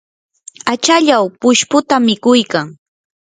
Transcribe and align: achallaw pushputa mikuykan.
achallaw 0.73 1.25
pushputa 1.39 1.95
mikuykan. 2.05 2.67